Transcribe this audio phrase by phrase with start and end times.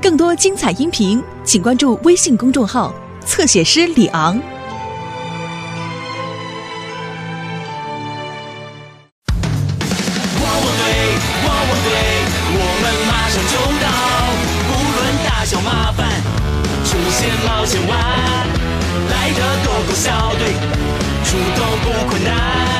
[0.00, 2.92] 更多精彩音频，请关注微信公众号
[3.24, 4.34] “侧写师李昂”。
[10.40, 10.82] 汪汪队，
[11.46, 11.88] 汪汪队，
[12.58, 13.86] 我们马上就到，
[14.66, 16.00] 不论大小麻烦，
[16.84, 17.90] 出现冒险湾，
[19.08, 20.52] 来的狗狗小队，
[21.24, 22.71] 出动不困难。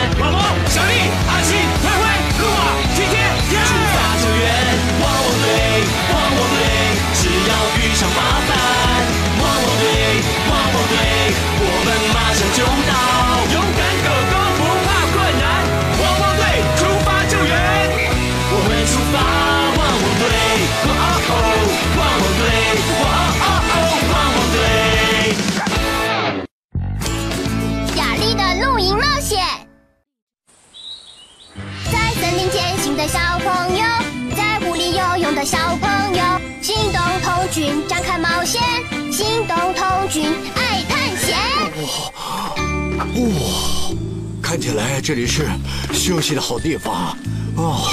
[43.15, 43.91] 哇，
[44.43, 45.47] 看起来这里是
[45.93, 47.17] 休息的好地方啊！
[47.57, 47.87] 哦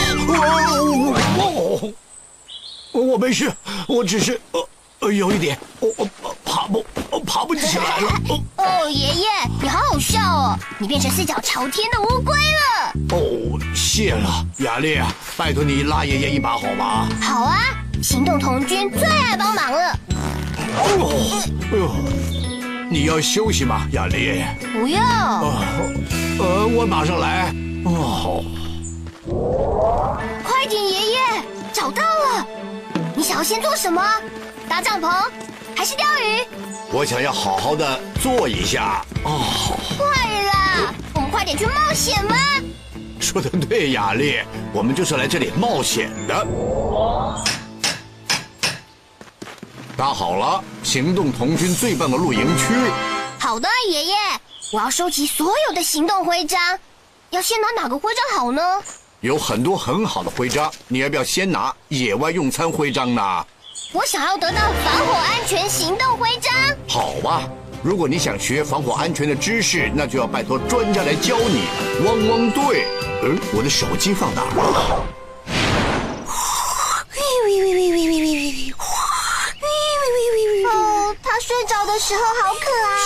[2.93, 3.51] 哦，我没事，
[3.87, 8.07] 我只是呃呃有一点，我我呃爬不呃爬不起来了。
[8.29, 9.27] 哦 哦，爷爷，
[9.61, 12.93] 你好好笑哦，你变成四脚朝天的乌龟了。
[13.11, 14.99] 哦，谢了，雅丽，
[15.35, 17.09] 拜托你拉爷爷一把好吗？
[17.21, 17.59] 好啊，
[18.01, 19.99] 行动童军最爱帮忙了。
[20.77, 22.58] 哦，哎呦，
[22.91, 24.43] 你要休息吗，雅丽？
[24.73, 25.63] 不要，啊，
[26.39, 27.53] 呃，我马上来。
[27.85, 28.43] 哦，
[30.43, 31.19] 快点，爷爷，
[31.71, 32.47] 找到了。
[33.15, 34.01] 你想要先做什么？
[34.67, 35.07] 搭帐篷，
[35.75, 36.43] 还是钓鱼？
[36.91, 39.05] 我想要好好的坐一下。
[39.23, 40.07] 哦，快
[40.45, 42.35] 啦，我们快点去冒险吧。
[43.19, 44.39] 说的对，雅丽，
[44.73, 46.47] 我们就是来这里冒险的。
[49.99, 52.73] 搭好了，行动童军最棒的露营区。
[53.37, 54.15] 好的，爷爷，
[54.71, 56.57] 我要收集所有的行动徽章。
[57.31, 58.61] 要先拿哪个徽章好呢？
[59.19, 63.45] 有很多很好的徽章，你要不要先拿野外用餐徽章呢？
[63.91, 66.53] 我想要得到防火安全行动徽章。
[66.87, 67.43] 好吧，
[67.83, 71.65] 如果你想学防火安全的知识，那就要拜托专家来教你。
[72.05, 72.87] 汪汪队，
[73.23, 75.03] 嗯，我的手机放哪儿了？
[80.71, 82.99] 哦，它睡着的时候好可爱。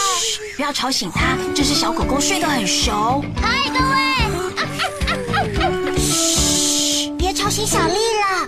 [0.55, 3.23] 不要吵醒它，这只小狗狗睡得很熟。
[3.39, 3.79] 嗨，各
[5.94, 8.47] 位，嘘，别吵醒小丽了。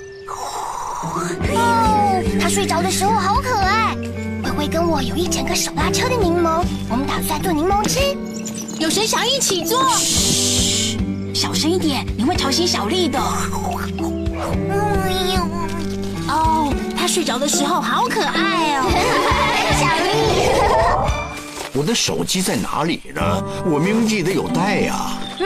[1.55, 3.95] 哦，它睡着的时候好可爱。
[4.43, 7.99] 灰灰跟我有一整个手拉车的柠檬，我们打算做柠檬汁。
[8.79, 9.87] 有谁想一起做？
[9.97, 10.97] 嘘，
[11.33, 13.19] 小声一点，你会吵醒小丽的。
[13.99, 15.39] 嗯，
[16.27, 19.34] 哦，它睡着的时候好可爱哦。
[19.77, 20.49] 小丽，
[21.73, 23.43] 我的手机在哪里呢？
[23.65, 24.95] 我明明记得有带呀。
[25.39, 25.45] 嗯，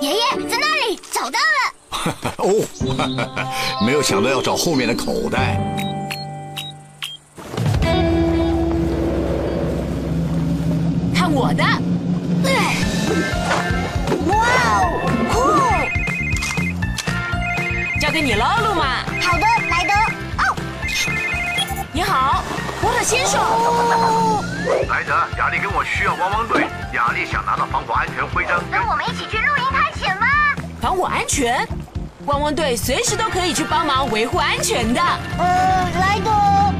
[0.00, 1.72] 爷爷在那里找到了。
[2.44, 2.50] 哦，
[3.86, 5.58] 没有想到要找后面的口袋。
[11.14, 11.64] 看我的，
[14.28, 14.36] 哇
[14.82, 14.82] 哦，
[15.32, 15.38] 酷
[17.98, 18.83] 交给你喽，路马。
[23.04, 23.38] 先生。
[24.88, 26.66] 莱德，雅丽跟我需要汪汪队。
[26.94, 28.58] 雅丽想拿到防火安全徽章。
[28.72, 30.26] 跟我们一起去露营探险吗？
[30.80, 31.68] 防火安全，
[32.24, 35.02] 汪汪队随时都可以去帮忙维护安全的。
[35.38, 36.30] 呃，来的。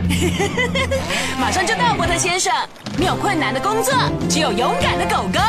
[1.38, 2.50] 马上就到，波特先生。
[2.96, 3.92] 没有困难的工作，
[4.30, 5.40] 只有勇敢的狗狗。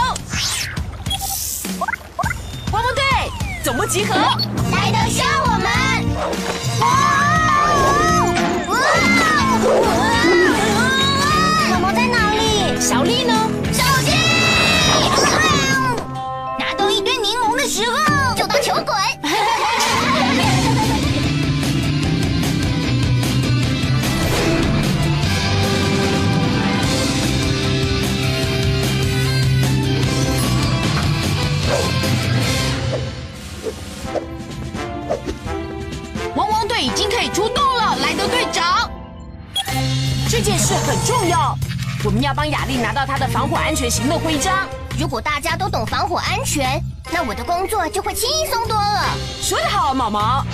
[2.73, 3.01] 汪汪队，
[3.63, 4.13] 总部集合。
[4.13, 6.64] 莱德需要我们。
[40.45, 41.57] 件事很重要，
[42.03, 44.69] 我们要帮雅丽拿到她的防火安全行动徽章。
[44.95, 46.79] 如果大家都懂防火安全，
[47.11, 49.05] 那我的工作就会轻松多了。
[49.41, 50.45] 说得好，毛毛。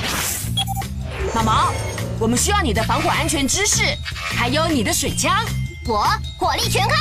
[1.36, 1.74] 毛毛，
[2.18, 3.84] 我们需要你的防火安全知识，
[4.14, 5.44] 还有你的水枪。
[5.86, 6.08] 我
[6.40, 6.96] 火力全开，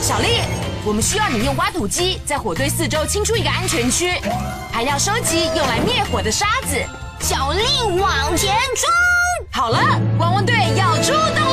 [0.00, 0.40] 小丽，
[0.86, 4.18] 我们需要你用挖土机在火堆四周清出一个安全区。
[4.72, 6.82] 还要收集用来灭火的沙子。
[7.20, 7.62] 小丽
[7.98, 9.09] 往前冲！
[9.52, 9.78] 好了，
[10.18, 11.49] 汪汪队要出动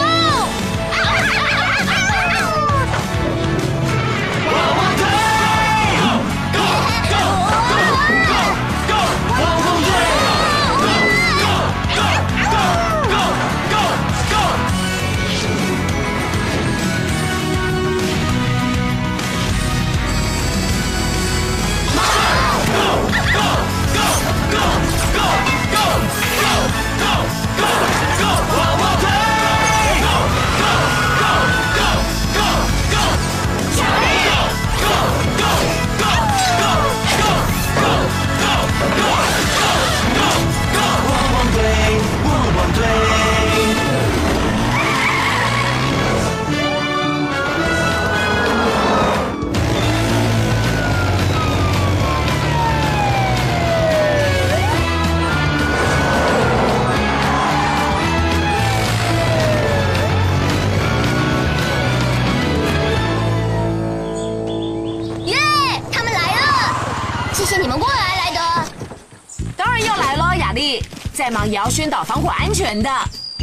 [71.47, 72.89] 也要宣导防火安全的。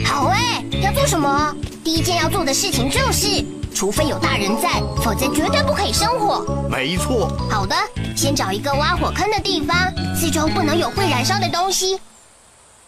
[0.05, 1.55] 好哎，要做什么？
[1.83, 6.45] 第一件要做的事情就是，除非有大人在，否则绝对不可以生火。
[6.69, 7.75] 没错，好的，
[8.15, 11.99] 先找一个挖火坑的地方，四周不能有会燃烧的东西，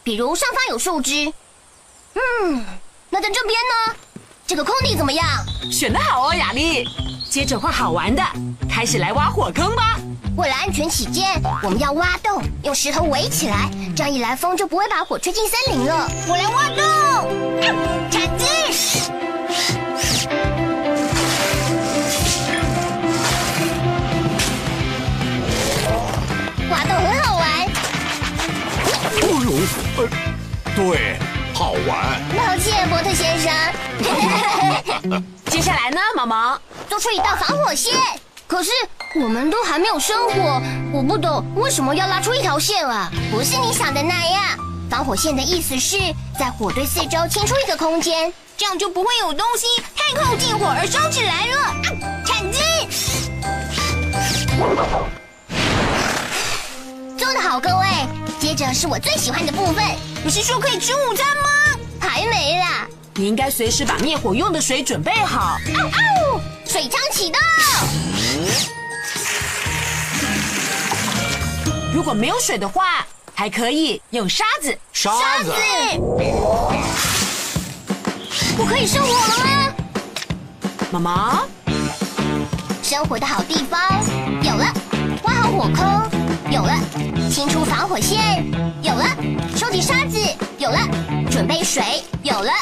[0.02, 1.32] 比如上方有树枝。
[2.14, 2.64] 嗯，
[3.08, 3.58] 那在这边
[3.88, 3.96] 呢？
[4.46, 5.26] 这个空地怎么样？
[5.72, 6.86] 选得好哦，雅丽。
[7.36, 8.22] 接着画好玩的，
[8.66, 10.00] 开始来挖火坑吧。
[10.38, 16.08] 为了安全起见，我们要挖洞，用石头围起来，这样一来风就不会把火吹进森林了。
[16.26, 16.80] 我来挖洞，
[18.10, 18.46] 铲子。
[26.70, 27.46] 挖洞很好玩，
[29.12, 29.52] 哎呦，
[29.98, 30.08] 呃，
[30.74, 31.18] 对，
[31.56, 32.20] 好玩。
[32.37, 33.50] 抱歉，波特先生。
[35.49, 36.61] 接下来呢，毛毛？
[36.87, 37.94] 做出一道防火线。
[38.47, 38.70] 可是
[39.23, 40.61] 我们都还没有生火，
[40.93, 43.11] 我不懂为什么要拉出一条线啊？
[43.31, 44.43] 不是你想的那样。
[44.91, 45.97] 防火线的意思是
[46.38, 51.58] 在火堆四周清出一个空间，这样就不会有东西太靠近火而烧起来了。
[51.62, 51.75] 啊
[52.26, 52.61] 铲子，
[58.66, 59.84] 接着是我最喜欢的部分。
[60.24, 61.78] 你是说可以吃午餐吗？
[62.00, 62.84] 还没啦。
[63.14, 65.56] 你应该随时把灭火用的水准备好。
[65.72, 66.40] 嗷嗷！
[66.64, 67.40] 水枪启动。
[71.94, 74.76] 如果没有水的话，还可以用沙子。
[74.92, 75.12] 沙
[75.44, 75.52] 子，
[78.58, 79.74] 我可以生火了吗？
[80.90, 81.44] 妈妈，
[82.82, 83.80] 生火的好地方
[84.42, 84.66] 有了，
[85.22, 86.10] 挖好火坑
[86.50, 86.72] 有了，
[87.28, 88.44] 清除防火线
[88.81, 89.04] 有了，
[89.56, 90.19] 收集沙子
[90.58, 90.78] 有了，
[91.31, 91.82] 准备水
[92.22, 92.52] 有了。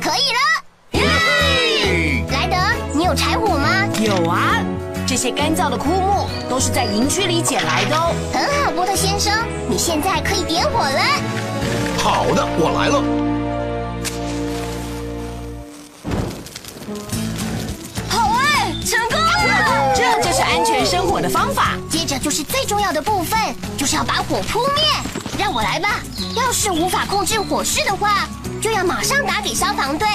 [0.00, 0.98] 可以了！
[0.98, 2.24] 耶！
[2.32, 2.56] 莱德，
[2.92, 3.86] 你有柴火吗？
[4.00, 4.58] 有啊，
[5.06, 8.12] 这些干燥的枯木都是在营区里捡来的哦。
[8.32, 9.32] 很好，波特先生，
[9.68, 11.00] 你现在可以点火了。
[11.98, 13.31] 好的，我来了。
[20.52, 21.78] 安全生火的方法。
[21.88, 23.38] 接着就是最重要的部分，
[23.78, 24.82] 就是要把火扑灭。
[25.38, 26.00] 让我来吧。
[26.36, 28.28] 要是无法控制火势的话，
[28.60, 30.06] 就要马上打给消防队。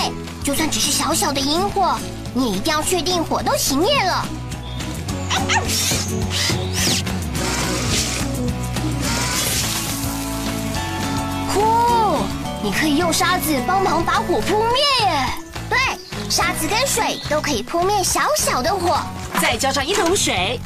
[0.43, 1.97] 就算只是小小的萤火，
[2.35, 4.27] 你也一定要确定火都熄灭了。
[11.51, 12.19] 酷！
[12.61, 15.46] 你可以用沙子帮忙把火扑灭。
[16.37, 18.99] 对，沙子跟水都可以扑灭小小的火。
[19.41, 20.59] 再浇上一桶水，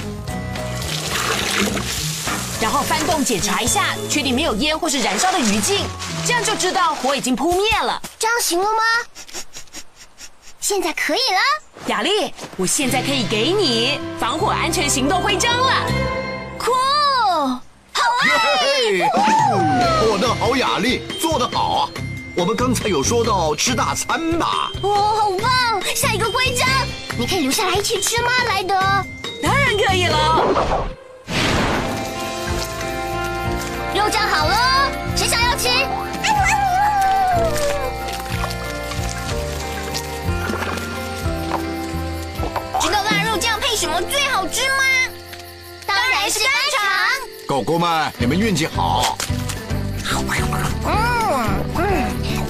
[2.59, 5.79] 然后翻动检查一下，确定没有烟或是燃烧的余烬，
[6.25, 8.01] 这样就知道火已经扑灭了。
[8.19, 8.83] 这样行了吗？
[10.59, 11.39] 现在可以了。
[11.87, 15.73] 雅丽，我现在可以给你防火安全行动徽章了。
[16.59, 16.71] 酷，
[17.93, 18.27] 好啊！
[18.59, 19.01] 嘿，
[20.11, 21.89] 我的好雅丽，做得好啊！
[22.33, 24.71] 我们刚才有说到吃大餐吧？
[24.81, 25.81] 哦，好棒！
[25.93, 26.67] 下一个徽章，
[27.17, 28.73] 你可以留下来一起吃吗，莱德？
[29.43, 30.41] 当然可以了。
[33.93, 35.67] 肉酱好了，谁想要吃？
[42.79, 44.83] 知道腊肉酱配什么最好吃吗？
[45.85, 46.81] 当然是香肠。
[47.45, 49.17] 狗狗们，你们运气好。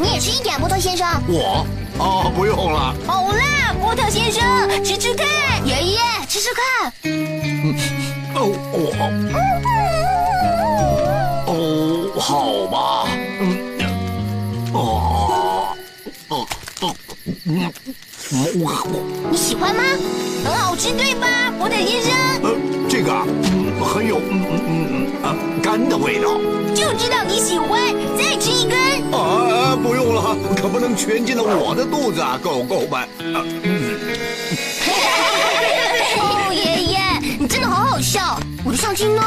[0.01, 1.08] 你也吃一点，波特先生。
[1.27, 1.63] 我
[2.00, 2.96] 哦，不用了。
[3.05, 4.41] 好啦，波特先生，
[4.84, 5.27] 吃吃看。
[5.63, 6.91] 爷爷，吃吃看。
[8.34, 8.75] 哦我
[11.46, 13.08] 哦，好吧，
[13.39, 13.41] 嗯，
[14.74, 14.75] 哦
[16.29, 16.48] 哦
[16.81, 16.96] 哦，
[17.46, 17.72] 嗯，我
[18.33, 18.47] 你
[19.35, 19.83] 喜欢吗？
[20.45, 21.27] 很好吃，对吧，
[21.59, 22.13] 波特先生？
[22.43, 22.55] 呃，
[22.89, 26.38] 这个啊嗯很有嗯嗯嗯嗯啊干的味道。
[26.73, 27.77] 就知道你喜欢，
[28.17, 28.79] 再吃一根。
[29.11, 33.01] 啊，不用了，可不能全进了我的肚子啊，狗狗们。
[33.35, 34.00] 啊嗯
[36.17, 37.00] 哦，爷爷，
[37.38, 38.39] 你真的好好笑。
[38.63, 39.21] 我的相机呢？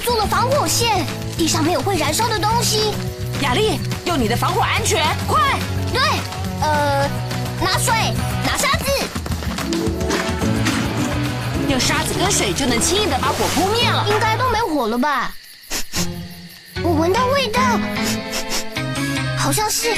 [0.00, 1.04] 做了防火线，
[1.36, 2.94] 地上没有会燃烧的东西。
[3.42, 5.58] 雅丽，用你的防火安全，快！
[5.92, 6.00] 对，
[6.60, 7.08] 呃，
[7.60, 7.94] 拿水，
[8.44, 8.84] 拿沙子。
[11.68, 14.04] 用沙子跟水就能轻易的把火扑灭了。
[14.08, 15.32] 应该都没火了吧？
[16.82, 17.60] 我闻到味道，
[19.38, 19.94] 好像是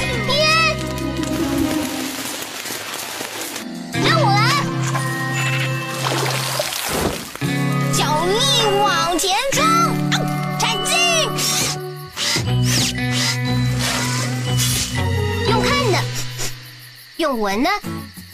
[17.23, 17.69] 用闻呢，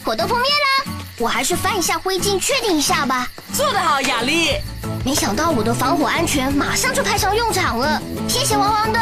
[0.04, 0.92] 火都扑灭了。
[1.16, 3.28] 我还是翻一下灰烬，确定一下吧。
[3.52, 4.56] 做得好，雅丽。
[5.04, 9.00] 没想到我的防火安全马上就派上用场了，谢谢汪汪队！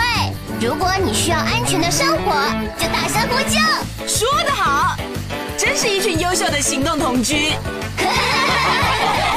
[0.60, 2.34] 如果你需要安全的生活，
[2.78, 3.58] 就大声呼救。
[4.06, 4.94] 说得好，
[5.56, 7.54] 真是一群优秀的行动同居。